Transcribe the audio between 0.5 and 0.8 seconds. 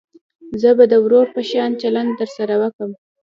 زه